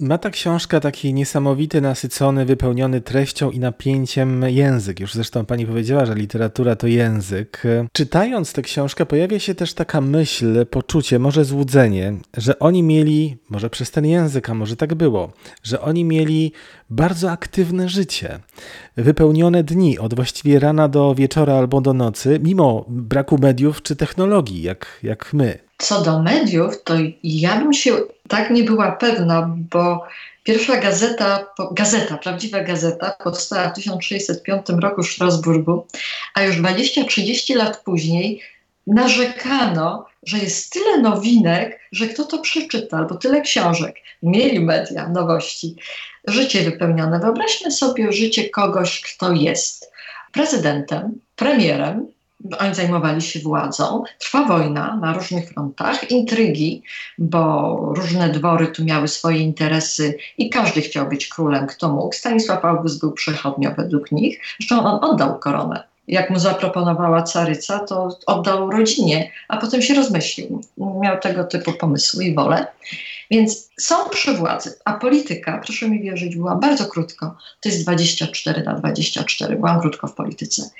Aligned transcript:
Ma 0.00 0.18
ta 0.18 0.30
książka 0.30 0.80
taki 0.80 1.14
niesamowity, 1.14 1.80
nasycony, 1.80 2.44
wypełniony 2.44 3.00
treścią 3.00 3.50
i 3.50 3.58
napięciem 3.58 4.42
język. 4.42 5.00
Już 5.00 5.14
zresztą 5.14 5.46
pani 5.46 5.66
powiedziała, 5.66 6.06
że 6.06 6.14
literatura 6.14 6.76
to 6.76 6.86
język. 6.86 7.62
Czytając 7.92 8.52
tę 8.52 8.62
książkę 8.62 9.06
pojawia 9.06 9.38
się 9.38 9.54
też 9.54 9.74
taka 9.74 10.00
myśl, 10.00 10.66
poczucie, 10.66 11.18
może 11.18 11.44
złudzenie, 11.44 12.14
że 12.36 12.58
oni 12.58 12.82
mieli, 12.82 13.36
może 13.48 13.70
przez 13.70 13.90
ten 13.90 14.06
język, 14.06 14.50
a 14.50 14.54
może 14.54 14.76
tak 14.76 14.94
było, 14.94 15.32
że 15.62 15.80
oni 15.80 16.04
mieli 16.04 16.52
bardzo 16.90 17.30
aktywne 17.30 17.88
życie, 17.88 18.38
wypełnione 18.96 19.64
dni, 19.64 19.98
od 19.98 20.14
właściwie 20.14 20.58
rana 20.58 20.88
do 20.88 21.14
wieczora 21.14 21.54
albo 21.54 21.80
do 21.80 21.94
nocy, 21.94 22.40
mimo 22.42 22.84
braku 22.88 23.38
mediów 23.38 23.82
czy 23.82 23.96
technologii, 23.96 24.62
jak, 24.62 24.98
jak 25.02 25.32
my. 25.32 25.69
Co 25.80 26.02
do 26.02 26.22
mediów, 26.22 26.84
to 26.84 26.94
ja 27.22 27.56
bym 27.56 27.72
się 27.72 27.96
tak 28.28 28.50
nie 28.50 28.64
była 28.64 28.92
pewna, 28.92 29.50
bo 29.70 30.06
pierwsza 30.44 30.76
gazeta, 30.76 31.46
gazeta, 31.72 32.18
prawdziwa 32.18 32.60
gazeta 32.60 33.16
powstała 33.24 33.68
w 33.68 33.74
1605 33.74 34.66
roku 34.68 35.02
w 35.02 35.12
Strasburgu, 35.12 35.86
a 36.34 36.42
już 36.42 36.56
20-30 36.56 37.56
lat 37.56 37.82
później 37.84 38.42
narzekano, 38.86 40.06
że 40.22 40.38
jest 40.38 40.72
tyle 40.72 40.98
nowinek, 40.98 41.80
że 41.92 42.06
kto 42.06 42.24
to 42.24 42.38
przeczyta, 42.38 42.96
albo 42.96 43.14
tyle 43.14 43.40
książek. 43.40 43.96
Mieli 44.22 44.60
media, 44.60 45.08
nowości, 45.08 45.76
życie 46.28 46.62
wypełnione. 46.62 47.20
Wyobraźmy 47.20 47.70
sobie 47.70 48.12
życie 48.12 48.50
kogoś, 48.50 49.00
kto 49.00 49.32
jest 49.32 49.92
prezydentem, 50.32 51.20
premierem, 51.36 52.06
oni 52.58 52.74
zajmowali 52.74 53.22
się 53.22 53.40
władzą. 53.40 54.04
Trwa 54.18 54.44
wojna 54.44 54.96
na 54.96 55.12
różnych 55.12 55.48
frontach, 55.48 56.10
intrygi, 56.10 56.82
bo 57.18 57.76
różne 57.96 58.28
dwory 58.28 58.66
tu 58.66 58.84
miały 58.84 59.08
swoje 59.08 59.38
interesy 59.38 60.16
i 60.38 60.50
każdy 60.50 60.80
chciał 60.80 61.08
być 61.08 61.28
królem, 61.28 61.66
kto 61.66 61.88
mógł. 61.88 62.12
Stanisław 62.14 62.64
August 62.64 63.00
był 63.00 63.12
przechodnio 63.12 63.70
według 63.76 64.12
nich. 64.12 64.40
Zresztą 64.60 64.84
on 64.84 65.10
oddał 65.10 65.38
koronę. 65.38 65.90
Jak 66.08 66.30
mu 66.30 66.38
zaproponowała 66.38 67.22
caryca, 67.22 67.78
to 67.78 68.16
oddał 68.26 68.70
rodzinie, 68.70 69.30
a 69.48 69.56
potem 69.56 69.82
się 69.82 69.94
rozmyślił. 69.94 70.60
Miał 71.00 71.20
tego 71.20 71.44
typu 71.44 71.72
pomysły 71.72 72.24
i 72.24 72.34
wolę. 72.34 72.66
Więc 73.30 73.70
są 73.80 74.08
przy 74.08 74.34
władzy, 74.34 74.74
a 74.84 74.92
polityka, 74.92 75.60
proszę 75.64 75.90
mi 75.90 76.02
wierzyć, 76.02 76.36
była 76.36 76.56
bardzo 76.56 76.86
krótko. 76.86 77.36
To 77.60 77.68
jest 77.68 77.82
24 77.82 78.62
na 78.62 78.74
24, 78.74 79.56
byłam 79.56 79.80
krótko 79.80 80.06
w 80.06 80.14
polityce. 80.14 80.70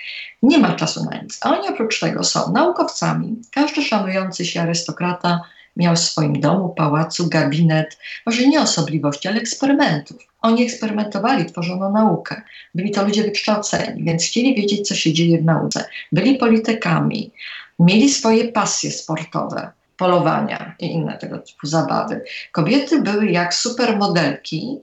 Nie 0.43 0.59
ma 0.59 0.75
czasu 0.75 1.05
na 1.05 1.21
nic. 1.23 1.39
A 1.43 1.59
oni 1.59 1.69
oprócz 1.69 2.01
tego 2.01 2.25
są 2.25 2.53
naukowcami. 2.53 3.37
Każdy 3.53 3.83
szanujący 3.83 4.45
się 4.45 4.61
arystokrata 4.63 5.41
miał 5.77 5.97
w 5.97 5.99
swoim 5.99 6.41
domu, 6.41 6.69
pałacu, 6.69 7.29
gabinet, 7.29 7.99
może 8.27 8.49
nie 8.49 8.61
osobliwości, 8.61 9.29
ale 9.29 9.41
eksperymentów. 9.41 10.17
Oni 10.43 10.63
eksperymentowali, 10.63 11.47
tworzono 11.47 11.91
naukę. 11.91 12.43
Byli 12.75 12.91
to 12.91 13.05
ludzie 13.05 13.23
wykształceni, 13.23 14.05
więc 14.05 14.23
chcieli 14.23 14.55
wiedzieć, 14.55 14.89
co 14.89 14.95
się 14.95 15.13
dzieje 15.13 15.39
w 15.39 15.45
nauce. 15.45 15.85
Byli 16.13 16.39
politykami, 16.39 17.31
mieli 17.79 18.09
swoje 18.09 18.53
pasje 18.53 18.91
sportowe 18.91 19.71
polowania 20.01 20.75
i 20.79 20.87
inne 20.87 21.19
tego 21.19 21.39
typu 21.39 21.67
zabawy. 21.67 22.25
Kobiety 22.53 23.03
były 23.03 23.27
jak 23.27 23.55
supermodelki, 23.55 24.79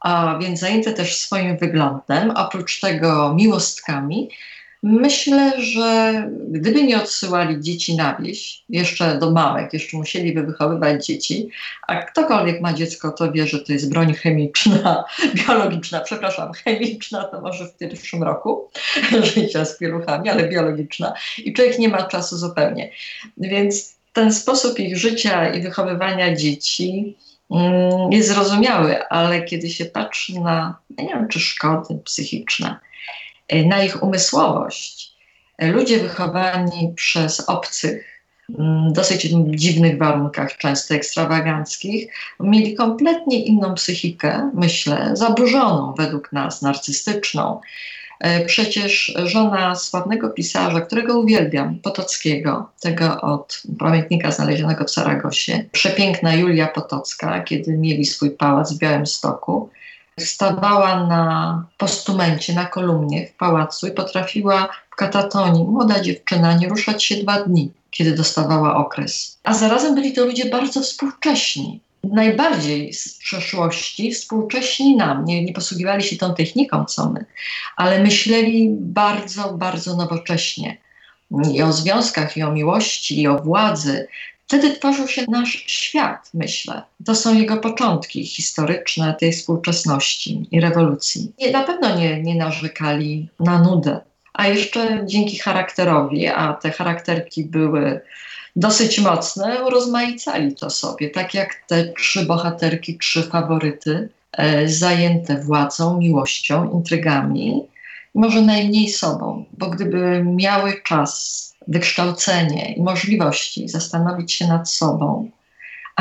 a 0.00 0.38
więc 0.40 0.60
zajęte 0.60 0.92
też 0.92 1.16
swoim 1.16 1.56
wyglądem, 1.56 2.30
oprócz 2.30 2.80
tego 2.80 3.34
miłostkami. 3.34 4.28
Myślę, 4.82 5.62
że 5.62 6.12
gdyby 6.48 6.82
nie 6.82 6.96
odsyłali 7.02 7.60
dzieci 7.60 7.96
na 7.96 8.16
wieś, 8.16 8.64
jeszcze 8.68 9.18
do 9.18 9.30
małek, 9.30 9.72
jeszcze 9.72 9.96
musieliby 9.96 10.42
wychowywać 10.42 11.06
dzieci, 11.06 11.48
a 11.88 12.02
ktokolwiek 12.02 12.60
ma 12.60 12.72
dziecko, 12.72 13.12
to 13.12 13.32
wie, 13.32 13.46
że 13.46 13.58
to 13.60 13.72
jest 13.72 13.92
broń 13.92 14.14
chemiczna, 14.14 15.04
biologiczna, 15.46 16.00
przepraszam, 16.00 16.52
chemiczna 16.52 17.24
to 17.24 17.40
może 17.40 17.66
w 17.66 17.76
pierwszym 17.76 18.22
roku 18.22 18.70
życia 19.34 19.64
z 19.64 19.78
pieluchami, 19.78 20.28
ale 20.28 20.48
biologiczna 20.48 21.14
i 21.38 21.52
człowiek 21.52 21.78
nie 21.78 21.88
ma 21.88 22.02
czasu 22.02 22.36
zupełnie. 22.36 22.90
Więc 23.36 24.01
ten 24.12 24.32
sposób 24.32 24.78
ich 24.78 24.96
życia 24.96 25.52
i 25.52 25.62
wychowywania 25.62 26.36
dzieci 26.36 27.16
mm, 27.50 28.12
jest 28.12 28.28
zrozumiały, 28.28 29.08
ale 29.08 29.42
kiedy 29.42 29.70
się 29.70 29.84
patrzy 29.84 30.40
na, 30.40 30.78
nie 30.98 31.08
wiem, 31.08 31.28
czy 31.28 31.40
szkody 31.40 31.98
psychiczne, 32.04 32.76
y, 33.52 33.66
na 33.66 33.84
ich 33.84 34.02
umysłowość, 34.02 35.12
ludzie 35.58 35.98
wychowani 35.98 36.92
przez 36.96 37.48
obcych, 37.48 38.22
mm, 38.58 38.92
dosyć 38.92 39.22
dziwnych 39.46 39.98
warunkach, 39.98 40.56
często 40.56 40.94
ekstrawaganckich, 40.94 42.12
mieli 42.40 42.74
kompletnie 42.74 43.44
inną 43.44 43.74
psychikę, 43.74 44.50
myślę, 44.54 45.10
zaburzoną 45.12 45.94
według 45.98 46.32
nas, 46.32 46.62
narcystyczną, 46.62 47.60
E, 47.60 48.01
przecież 48.46 49.14
żona 49.24 49.74
sławnego 49.74 50.30
pisarza, 50.30 50.80
którego 50.80 51.20
uwielbiam, 51.20 51.78
Potockiego, 51.78 52.70
tego 52.80 53.20
od 53.20 53.62
pamiętnika 53.78 54.30
znalezionego 54.30 54.84
w 54.84 54.90
Saragosie, 54.90 55.64
przepiękna 55.72 56.34
Julia 56.34 56.66
Potocka, 56.66 57.40
kiedy 57.40 57.78
mieli 57.78 58.04
swój 58.04 58.30
pałac 58.30 58.72
w 58.72 58.78
Białymstoku, 58.78 59.68
stawała 60.20 61.06
na 61.06 61.64
postumencie, 61.78 62.54
na 62.54 62.64
kolumnie 62.64 63.26
w 63.26 63.32
pałacu 63.32 63.86
i 63.86 63.90
potrafiła 63.90 64.68
w 64.92 64.96
katatonii, 64.96 65.64
młoda 65.64 66.00
dziewczyna, 66.00 66.56
nie 66.56 66.68
ruszać 66.68 67.04
się 67.04 67.16
dwa 67.16 67.42
dni, 67.42 67.70
kiedy 67.90 68.14
dostawała 68.14 68.76
okres. 68.76 69.38
A 69.44 69.54
zarazem 69.54 69.94
byli 69.94 70.12
to 70.12 70.24
ludzie 70.24 70.50
bardzo 70.50 70.80
współcześni 70.80 71.80
najbardziej 72.04 72.92
z 72.92 73.18
przeszłości 73.18 74.12
współcześni 74.12 74.96
nam. 74.96 75.24
Nie, 75.24 75.44
nie 75.44 75.52
posługiwali 75.52 76.02
się 76.02 76.16
tą 76.16 76.34
techniką, 76.34 76.84
co 76.84 77.10
my, 77.10 77.24
ale 77.76 78.02
myśleli 78.02 78.68
bardzo, 78.70 79.52
bardzo 79.52 79.96
nowocześnie. 79.96 80.76
I 81.52 81.62
o 81.62 81.72
związkach, 81.72 82.36
i 82.36 82.42
o 82.42 82.52
miłości, 82.52 83.20
i 83.20 83.28
o 83.28 83.38
władzy. 83.38 84.08
Wtedy 84.46 84.70
tworzył 84.70 85.08
się 85.08 85.24
nasz 85.28 85.64
świat, 85.66 86.30
myślę. 86.34 86.82
To 87.04 87.14
są 87.14 87.38
jego 87.38 87.56
początki 87.56 88.26
historyczne 88.26 89.14
tej 89.20 89.32
współczesności 89.32 90.46
i 90.50 90.60
rewolucji. 90.60 91.32
Na 91.52 91.64
pewno 91.64 91.96
nie, 91.96 92.22
nie 92.22 92.34
narzekali 92.34 93.28
na 93.40 93.62
nudę. 93.62 94.00
A 94.32 94.48
jeszcze 94.48 95.02
dzięki 95.06 95.38
charakterowi, 95.38 96.26
a 96.26 96.52
te 96.52 96.70
charakterki 96.70 97.44
były 97.44 98.00
dosyć 98.56 98.98
mocne, 98.98 99.64
urozmaicali 99.64 100.54
to 100.54 100.70
sobie, 100.70 101.10
tak 101.10 101.34
jak 101.34 101.54
te 101.66 101.92
trzy 101.92 102.26
bohaterki, 102.26 102.98
trzy 102.98 103.22
faworyty, 103.22 104.08
e, 104.32 104.68
zajęte 104.68 105.40
władzą, 105.40 105.98
miłością, 105.98 106.70
intrygami, 106.70 107.62
może 108.14 108.42
najmniej 108.42 108.88
sobą, 108.88 109.44
bo 109.58 109.66
gdyby 109.66 110.24
miały 110.24 110.82
czas, 110.84 111.42
wykształcenie 111.68 112.74
i 112.74 112.82
możliwości 112.82 113.68
zastanowić 113.68 114.32
się 114.32 114.46
nad 114.46 114.70
sobą, 114.70 115.30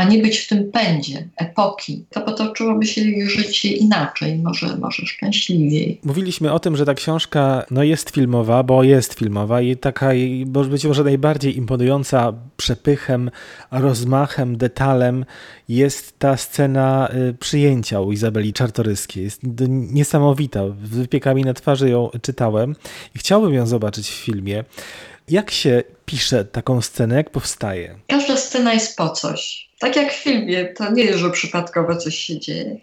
a 0.01 0.03
nie 0.03 0.17
być 0.17 0.37
w 0.37 0.47
tym 0.47 0.71
pędzie 0.71 1.27
epoki, 1.37 2.05
to 2.09 2.21
potoczyłoby 2.21 2.85
się 2.85 3.01
ich 3.01 3.29
życie 3.29 3.69
inaczej, 3.69 4.37
może, 4.37 4.77
może 4.77 5.05
szczęśliwiej. 5.05 5.99
Mówiliśmy 6.03 6.51
o 6.51 6.59
tym, 6.59 6.77
że 6.77 6.85
ta 6.85 6.93
książka 6.93 7.65
no 7.71 7.83
jest 7.83 8.09
filmowa, 8.09 8.63
bo 8.63 8.83
jest 8.83 9.13
filmowa 9.13 9.61
i 9.61 9.77
taka 9.77 10.11
być 10.45 10.85
może 10.85 11.03
najbardziej 11.03 11.57
imponująca 11.57 12.33
przepychem, 12.57 13.31
rozmachem, 13.71 14.57
detalem 14.57 15.25
jest 15.69 16.19
ta 16.19 16.37
scena 16.37 17.09
y, 17.29 17.33
przyjęcia 17.33 17.99
u 17.99 18.11
Izabeli 18.11 18.53
Czartoryskiej. 18.53 19.23
Jest 19.23 19.41
niesamowita. 19.69 20.63
Wypiekami 20.67 21.43
na 21.43 21.53
twarzy 21.53 21.89
ją 21.89 22.09
czytałem 22.21 22.75
i 23.15 23.19
chciałbym 23.19 23.53
ją 23.53 23.67
zobaczyć 23.67 24.09
w 24.09 24.13
filmie. 24.13 24.63
Jak 25.31 25.51
się 25.51 25.83
pisze 26.05 26.45
taką 26.45 26.81
scenę, 26.81 27.15
jak 27.15 27.29
powstaje? 27.29 27.95
Każda 28.07 28.37
scena 28.37 28.73
jest 28.73 28.97
po 28.97 29.09
coś. 29.09 29.69
Tak 29.79 29.95
jak 29.95 30.13
w 30.13 30.23
filmie, 30.23 30.65
to 30.65 30.91
nie 30.91 31.03
jest, 31.03 31.19
że 31.19 31.29
przypadkowo 31.29 31.95
coś 31.95 32.15
się 32.15 32.39
dzieje. 32.39 32.77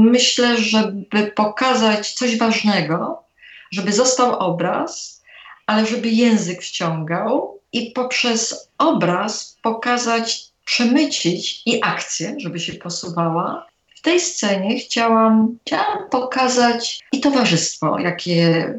Myślę, 0.00 0.56
żeby 0.56 1.26
pokazać 1.34 2.12
coś 2.12 2.38
ważnego, 2.38 3.22
żeby 3.70 3.92
został 3.92 4.38
obraz, 4.38 5.22
ale 5.66 5.86
żeby 5.86 6.08
język 6.08 6.62
wciągał 6.62 7.60
i 7.72 7.90
poprzez 7.90 8.70
obraz 8.78 9.58
pokazać, 9.62 10.44
przemycić 10.64 11.62
i 11.66 11.82
akcję, 11.82 12.34
żeby 12.38 12.60
się 12.60 12.72
posuwała. 12.72 13.66
W 13.96 14.00
tej 14.00 14.20
scenie 14.20 14.78
chciałam, 14.78 15.58
chciałam 15.66 16.08
pokazać 16.10 17.00
i 17.12 17.20
towarzystwo, 17.20 17.98
jakie, 17.98 18.74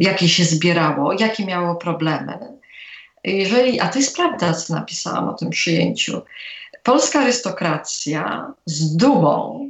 jakie 0.00 0.28
się 0.28 0.44
zbierało, 0.44 1.12
jakie 1.12 1.46
miało 1.46 1.74
problemy 1.74 2.60
jeżeli, 3.24 3.80
a 3.80 3.88
to 3.88 3.98
jest 3.98 4.16
prawda, 4.16 4.54
co 4.54 4.74
napisałam 4.74 5.28
o 5.28 5.34
tym 5.34 5.50
przyjęciu, 5.50 6.22
polska 6.82 7.20
arystokracja 7.20 8.52
z 8.66 8.96
dumą 8.96 9.66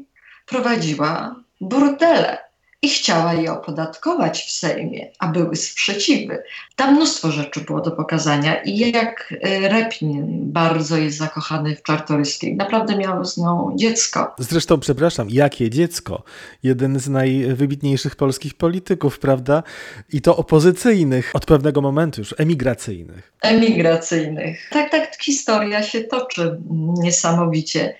prowadziła 0.46 1.34
burdele. 1.60 2.38
I 2.82 2.88
chciała 2.88 3.34
je 3.34 3.52
opodatkować 3.52 4.44
w 4.44 4.50
Sejmie, 4.50 5.10
a 5.18 5.28
były 5.28 5.56
sprzeciwy. 5.56 6.42
Tam 6.76 6.94
mnóstwo 6.94 7.30
rzeczy 7.30 7.60
było 7.60 7.80
do 7.80 7.90
pokazania 7.90 8.62
i 8.62 8.78
jak 8.78 9.34
e, 9.42 9.68
Repnin 9.68 10.52
bardzo 10.52 10.96
jest 10.96 11.16
zakochany 11.16 11.76
w 11.76 11.82
Czartoryskiej. 11.82 12.56
Naprawdę 12.56 12.96
miał 12.96 13.24
z 13.24 13.38
nią 13.38 13.72
dziecko. 13.76 14.34
Zresztą, 14.38 14.80
przepraszam, 14.80 15.30
jakie 15.30 15.70
dziecko? 15.70 16.22
Jeden 16.62 16.98
z 16.98 17.08
najwybitniejszych 17.08 18.16
polskich 18.16 18.54
polityków, 18.54 19.18
prawda? 19.18 19.62
I 20.12 20.20
to 20.20 20.36
opozycyjnych, 20.36 21.30
od 21.34 21.46
pewnego 21.46 21.80
momentu 21.80 22.20
już 22.20 22.34
emigracyjnych. 22.38 23.32
Emigracyjnych. 23.42 24.68
Tak, 24.70 24.90
tak, 24.90 25.16
historia 25.22 25.82
się 25.82 26.00
toczy 26.00 26.60
niesamowicie. 26.98 27.94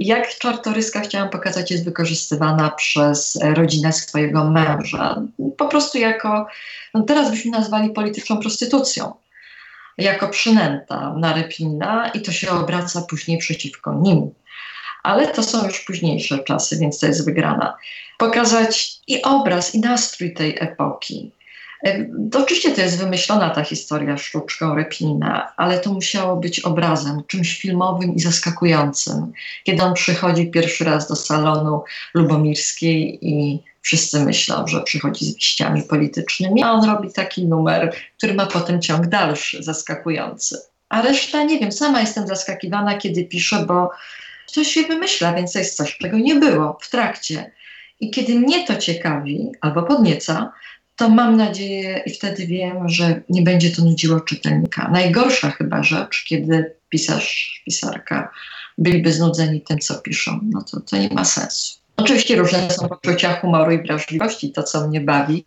Jak 0.00 0.38
Czartoryska, 0.38 1.00
chciałam 1.00 1.30
pokazać, 1.30 1.70
jest 1.70 1.84
wykorzystywana 1.84 2.70
przez 2.70 3.38
rodzinę 3.42 3.92
swojego 3.92 4.44
męża. 4.50 5.22
Po 5.56 5.68
prostu 5.68 5.98
jako, 5.98 6.46
no 6.94 7.02
teraz 7.02 7.30
byśmy 7.30 7.50
nazwali 7.50 7.90
polityczną 7.90 8.36
prostytucją. 8.40 9.12
Jako 9.98 10.28
przynęta 10.28 11.14
na 11.16 11.34
Repina 11.34 12.10
i 12.14 12.22
to 12.22 12.32
się 12.32 12.50
obraca 12.50 13.02
później 13.02 13.38
przeciwko 13.38 13.94
nim. 13.94 14.30
Ale 15.02 15.28
to 15.28 15.42
są 15.42 15.66
już 15.66 15.80
późniejsze 15.80 16.38
czasy, 16.38 16.78
więc 16.78 16.98
to 16.98 17.06
jest 17.06 17.24
wygrana. 17.24 17.76
Pokazać 18.18 18.96
i 19.06 19.22
obraz, 19.22 19.74
i 19.74 19.80
nastrój 19.80 20.34
tej 20.34 20.56
epoki 20.60 21.32
to 22.32 22.38
oczywiście 22.38 22.70
to 22.72 22.80
jest 22.80 22.98
wymyślona 22.98 23.50
ta 23.50 23.64
historia 23.64 24.16
sztuczką 24.16 24.74
Repina, 24.74 25.52
ale 25.56 25.78
to 25.78 25.92
musiało 25.92 26.36
być 26.36 26.60
obrazem, 26.60 27.22
czymś 27.26 27.58
filmowym 27.58 28.14
i 28.14 28.20
zaskakującym. 28.20 29.32
Kiedy 29.64 29.82
on 29.82 29.94
przychodzi 29.94 30.50
pierwszy 30.50 30.84
raz 30.84 31.08
do 31.08 31.16
salonu 31.16 31.82
Lubomirskiej 32.14 33.18
i 33.22 33.62
wszyscy 33.82 34.24
myślą, 34.24 34.66
że 34.66 34.82
przychodzi 34.82 35.24
z 35.24 35.34
wieściami 35.34 35.82
politycznymi, 35.82 36.62
a 36.62 36.72
on 36.72 36.90
robi 36.90 37.12
taki 37.12 37.46
numer, 37.46 37.94
który 38.16 38.34
ma 38.34 38.46
potem 38.46 38.82
ciąg 38.82 39.06
dalszy, 39.06 39.62
zaskakujący. 39.62 40.58
A 40.88 41.02
reszta, 41.02 41.44
nie 41.44 41.58
wiem, 41.58 41.72
sama 41.72 42.00
jestem 42.00 42.26
zaskakiwana, 42.26 42.98
kiedy 42.98 43.24
piszę, 43.24 43.64
bo 43.66 43.90
coś 44.46 44.68
się 44.68 44.82
wymyśla, 44.82 45.32
więc 45.32 45.52
to 45.52 45.58
jest 45.58 45.76
coś, 45.76 45.98
czego 45.98 46.18
nie 46.18 46.34
było 46.34 46.78
w 46.80 46.90
trakcie. 46.90 47.52
I 48.00 48.10
kiedy 48.10 48.34
mnie 48.34 48.66
to 48.66 48.76
ciekawi 48.76 49.52
albo 49.60 49.82
podnieca, 49.82 50.52
to 50.98 51.08
mam 51.08 51.36
nadzieję 51.36 52.02
i 52.06 52.10
wtedy 52.10 52.46
wiem, 52.46 52.88
że 52.88 53.20
nie 53.28 53.42
będzie 53.42 53.70
to 53.70 53.84
nudziło 53.84 54.20
czytelnika. 54.20 54.88
Najgorsza 54.92 55.50
chyba 55.50 55.82
rzecz, 55.82 56.24
kiedy 56.24 56.74
pisarz, 56.88 57.62
pisarka 57.64 58.30
byliby 58.78 59.12
znudzeni 59.12 59.60
tym, 59.60 59.78
co 59.78 59.94
piszą, 59.94 60.40
no 60.42 60.62
to, 60.70 60.80
to 60.80 60.96
nie 60.96 61.08
ma 61.08 61.24
sensu. 61.24 61.78
Oczywiście 61.96 62.36
różne 62.36 62.70
są 62.70 62.88
poczucia 62.88 63.40
humoru 63.40 63.72
i 63.72 63.82
wrażliwości. 63.82 64.52
To, 64.52 64.62
co 64.62 64.88
mnie 64.88 65.00
bawi, 65.00 65.44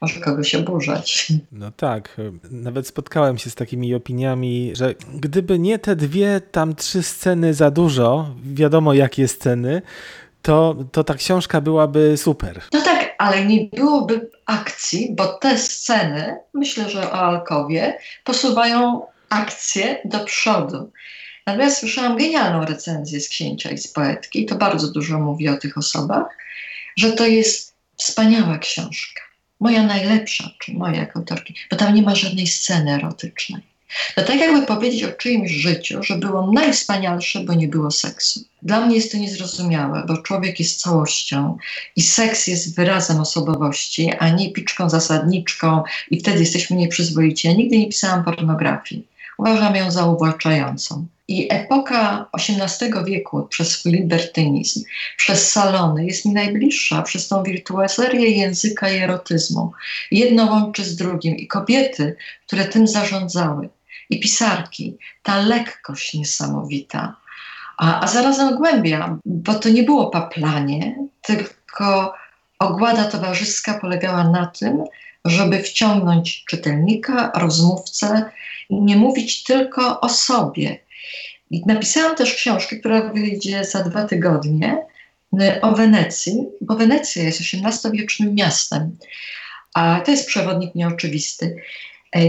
może 0.00 0.20
kogoś 0.20 0.54
oburzać. 0.54 1.32
No 1.52 1.70
tak. 1.70 2.16
Nawet 2.50 2.86
spotkałem 2.86 3.38
się 3.38 3.50
z 3.50 3.54
takimi 3.54 3.94
opiniami, 3.94 4.72
że 4.74 4.94
gdyby 5.14 5.58
nie 5.58 5.78
te 5.78 5.96
dwie, 5.96 6.40
tam 6.52 6.74
trzy 6.74 7.02
sceny 7.02 7.54
za 7.54 7.70
dużo, 7.70 8.34
wiadomo 8.44 8.94
jakie 8.94 9.28
sceny, 9.28 9.82
to, 10.42 10.76
to 10.92 11.04
ta 11.04 11.14
książka 11.14 11.60
byłaby 11.60 12.16
super. 12.16 12.60
No 12.72 12.80
tak, 12.80 13.14
ale 13.18 13.46
nie 13.46 13.68
byłoby 13.76 14.30
akcji, 14.52 15.08
bo 15.16 15.26
te 15.26 15.58
sceny, 15.58 16.36
myślę, 16.54 16.90
że 16.90 17.12
o 17.12 17.12
Alkowie, 17.12 17.98
posuwają 18.24 19.06
akcję 19.28 20.00
do 20.04 20.20
przodu. 20.24 20.92
Natomiast 21.46 21.78
słyszałam 21.78 22.16
genialną 22.16 22.64
recenzję 22.64 23.20
z 23.20 23.28
księcia 23.28 23.70
i 23.70 23.78
z 23.78 23.88
poetki, 23.88 24.46
to 24.46 24.54
bardzo 24.54 24.92
dużo 24.92 25.20
mówi 25.20 25.48
o 25.48 25.56
tych 25.56 25.78
osobach, 25.78 26.26
że 26.96 27.12
to 27.12 27.26
jest 27.26 27.74
wspaniała 27.96 28.58
książka. 28.58 29.22
Moja 29.60 29.82
najlepsza, 29.82 30.50
czy 30.58 30.72
moja 30.72 31.00
jako 31.00 31.18
autorki, 31.18 31.54
bo 31.70 31.76
tam 31.76 31.94
nie 31.94 32.02
ma 32.02 32.14
żadnej 32.14 32.46
sceny 32.46 32.94
erotycznej. 32.94 33.71
To 34.14 34.22
tak 34.22 34.36
jakby 34.36 34.66
powiedzieć 34.66 35.04
o 35.04 35.12
czyimś 35.12 35.50
życiu, 35.50 36.02
że 36.02 36.16
było 36.16 36.52
najwspanialsze, 36.52 37.40
bo 37.40 37.54
nie 37.54 37.68
było 37.68 37.90
seksu. 37.90 38.40
Dla 38.62 38.86
mnie 38.86 38.96
jest 38.96 39.12
to 39.12 39.18
niezrozumiałe, 39.18 40.04
bo 40.08 40.16
człowiek 40.16 40.60
jest 40.60 40.80
całością 40.80 41.56
i 41.96 42.02
seks 42.02 42.46
jest 42.46 42.76
wyrazem 42.76 43.20
osobowości, 43.20 44.12
a 44.18 44.28
nie 44.28 44.52
piczką 44.52 44.90
zasadniczką 44.90 45.82
i 46.10 46.20
wtedy 46.20 46.38
jesteśmy 46.40 46.76
nieprzyzwoici. 46.76 47.48
Ja 47.48 47.54
nigdy 47.54 47.78
nie 47.78 47.88
pisałam 47.88 48.24
pornografii. 48.24 49.06
Uważam 49.38 49.76
ją 49.76 49.90
za 49.90 50.06
uwłaczającą. 50.06 51.06
I 51.28 51.48
epoka 51.50 52.26
XVIII 52.32 52.92
wieku 53.06 53.42
przez 53.42 53.70
swój 53.70 53.92
libertynizm, 53.92 54.84
przez 55.16 55.52
salony 55.52 56.06
jest 56.06 56.24
mi 56.24 56.32
najbliższa, 56.32 57.02
przez 57.02 57.28
tą 57.28 57.42
wirtuazerię 57.42 58.30
języka 58.30 58.90
i 58.90 58.96
erotyzmu. 58.98 59.72
Jedno 60.10 60.44
łączy 60.44 60.84
z 60.84 60.96
drugim 60.96 61.36
i 61.36 61.46
kobiety, 61.46 62.16
które 62.46 62.64
tym 62.64 62.88
zarządzały, 62.88 63.68
i 64.12 64.20
pisarki, 64.20 64.96
ta 65.22 65.36
lekkość 65.40 66.14
niesamowita, 66.14 67.16
a, 67.78 68.00
a 68.00 68.06
zarazem 68.06 68.56
głębia, 68.56 69.18
bo 69.24 69.54
to 69.54 69.68
nie 69.68 69.82
było 69.82 70.10
paplanie, 70.10 70.96
tylko 71.22 72.14
ogłada 72.58 73.04
towarzyska 73.04 73.78
polegała 73.78 74.24
na 74.24 74.46
tym, 74.46 74.84
żeby 75.24 75.62
wciągnąć 75.62 76.44
czytelnika, 76.44 77.32
rozmówcę, 77.36 78.30
nie 78.70 78.96
mówić 78.96 79.42
tylko 79.42 80.00
o 80.00 80.08
sobie. 80.08 80.78
I 81.50 81.62
napisałam 81.66 82.16
też 82.16 82.34
książkę, 82.34 82.76
która 82.76 83.02
wyjdzie 83.02 83.64
za 83.64 83.84
dwa 83.84 84.04
tygodnie 84.04 84.78
o 85.62 85.72
Wenecji, 85.72 86.46
bo 86.60 86.76
Wenecja 86.76 87.22
jest 87.22 87.40
XVIII-wiecznym 87.40 88.34
miastem, 88.34 88.96
a 89.74 90.00
to 90.04 90.10
jest 90.10 90.26
przewodnik 90.26 90.74
nieoczywisty. 90.74 91.56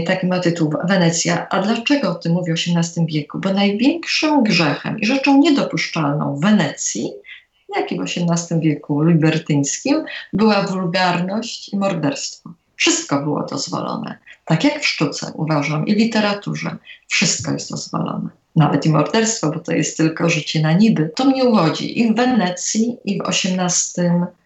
Taki 0.06 0.26
ma 0.26 0.40
tytuł 0.40 0.72
Wenecja. 0.84 1.48
A 1.48 1.62
dlaczego 1.62 2.10
o 2.10 2.14
tym 2.14 2.32
mówi 2.32 2.52
XVIII 2.52 3.06
wieku? 3.06 3.38
Bo 3.38 3.52
największym 3.52 4.42
grzechem 4.42 4.98
i 4.98 5.06
rzeczą 5.06 5.38
niedopuszczalną 5.38 6.36
w 6.36 6.40
Wenecji, 6.40 7.12
jak 7.76 7.92
i 7.92 7.98
w 7.98 8.02
XVIII 8.02 8.60
wieku 8.60 9.02
libertyńskim, 9.02 10.04
była 10.32 10.62
wulgarność 10.62 11.68
i 11.68 11.76
morderstwo. 11.76 12.50
Wszystko 12.76 13.22
było 13.22 13.42
dozwolone. 13.42 14.18
Tak 14.44 14.64
jak 14.64 14.82
w 14.82 14.86
sztuce, 14.86 15.32
uważam, 15.34 15.86
i 15.86 15.94
literaturze. 15.94 16.76
Wszystko 17.08 17.52
jest 17.52 17.70
dozwolone. 17.70 18.28
Nawet 18.56 18.86
i 18.86 18.90
morderstwo, 18.90 19.50
bo 19.50 19.60
to 19.60 19.72
jest 19.72 19.96
tylko 19.96 20.30
życie 20.30 20.62
na 20.62 20.72
niby. 20.72 21.10
To 21.16 21.24
mnie 21.24 21.44
uwodzi 21.44 22.00
i 22.00 22.12
w 22.12 22.16
Wenecji, 22.16 22.96
i 23.04 23.18
w 23.18 23.28
XVIII 23.28 23.56
wieku. 23.58 24.43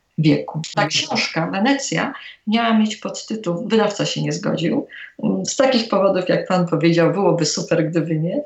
Ta 0.74 0.86
książka, 0.86 1.46
Wenecja, 1.46 2.12
miała 2.46 2.78
mieć 2.78 2.96
podtytuł, 2.96 3.68
wydawca 3.68 4.06
się 4.06 4.22
nie 4.22 4.32
zgodził. 4.32 4.86
Z 5.44 5.56
takich 5.56 5.88
powodów, 5.88 6.28
jak 6.28 6.48
pan 6.48 6.66
powiedział, 6.66 7.12
byłoby 7.12 7.46
super, 7.46 7.90
gdyby 7.90 8.18
nie, 8.18 8.42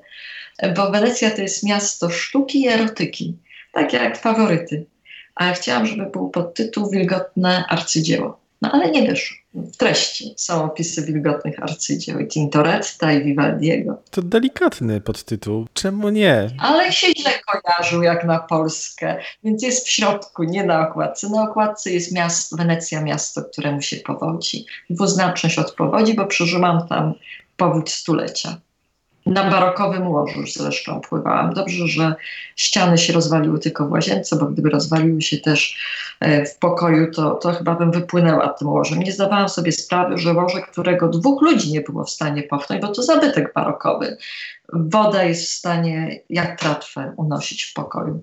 bo 0.77 0.91
Wenecja 0.91 1.31
to 1.31 1.43
jest 1.43 1.63
miasto 1.63 2.11
sztuki 2.11 2.63
i 2.63 2.69
erotyki, 2.69 3.37
tak 3.73 3.93
jak 3.93 4.19
faworyty. 4.19 4.87
A 5.35 5.53
chciałam, 5.53 5.87
żeby 5.87 6.11
był 6.11 6.31
podtytuł 6.31 6.91
Wilgotne 6.91 7.65
arcydzieło. 7.69 8.42
No 8.63 8.71
ale 8.73 8.91
nie 8.91 9.09
wyszło. 9.09 9.37
W 9.55 9.77
treści 9.77 10.35
są 10.37 10.65
opisy 10.65 11.07
wilgotnych 11.07 11.63
arcydzieł 11.63 12.19
i 12.19 12.29
Tintoretta 12.29 13.13
i 13.13 13.25
Vivaldiego. 13.25 14.03
To 14.11 14.23
delikatny 14.23 15.01
podtytuł. 15.01 15.67
Czemu 15.75 16.09
nie? 16.09 16.51
Ale 16.59 16.93
się 16.93 17.07
źle 17.17 17.31
kojarzył 17.47 18.03
jak 18.03 18.25
na 18.25 18.39
Polskę, 18.39 19.19
więc 19.45 19.63
jest 19.63 19.87
w 19.87 19.91
środku, 19.91 20.45
nie 20.45 20.65
na 20.65 20.89
okładce. 20.89 21.29
Na 21.29 21.43
okładce 21.43 21.91
jest 21.91 22.13
miasto, 22.13 22.57
Wenecja, 22.57 23.03
miasto, 23.03 23.43
któremu 23.45 23.83
się 23.83 23.97
powodzi. 23.97 24.67
Dwuznaczność 24.91 25.59
od 25.59 25.73
powodzi, 25.73 26.15
bo 26.15 26.27
przeżyłam 26.27 26.89
tam 26.89 27.15
powódź 27.57 27.93
stulecia 27.93 28.57
na 29.27 29.51
barokowym 29.51 30.09
łożu 30.09 30.47
zresztą 30.47 31.01
pływałam. 31.01 31.55
Dobrze, 31.55 31.87
że 31.87 32.15
ściany 32.57 32.99
się 32.99 33.13
rozwaliły 33.13 33.59
tylko 33.59 33.87
w 33.87 33.93
łazience, 33.93 34.37
bo 34.37 34.47
gdyby 34.47 34.71
rozwaliły 34.71 35.23
się 35.23 35.39
też 35.39 35.79
w 36.47 36.59
pokoju, 36.59 37.11
to, 37.11 37.31
to 37.31 37.53
chyba 37.53 37.75
bym 37.75 37.91
wypłynęła 37.91 38.49
tym 38.49 38.69
łożem. 38.69 38.99
Nie 38.99 39.13
zdawałam 39.13 39.49
sobie 39.49 39.73
sprawy, 39.73 40.19
że 40.19 40.33
łoże, 40.33 40.61
którego 40.61 41.09
dwóch 41.09 41.43
ludzi 41.43 41.73
nie 41.73 41.81
było 41.81 42.05
w 42.05 42.11
stanie 42.11 42.43
popchnąć, 42.43 42.83
bo 42.83 42.89
to 42.89 43.03
zabytek 43.03 43.53
barokowy. 43.55 44.17
Woda 44.73 45.25
jest 45.25 45.45
w 45.45 45.53
stanie 45.53 46.21
jak 46.31 46.61
tratwę 46.61 47.13
unosić 47.17 47.63
w 47.63 47.75
pokoju. 47.75 48.21